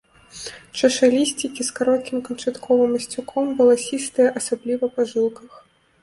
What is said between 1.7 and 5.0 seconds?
кароткім канчатковым асцюком, валасістыя, асабліва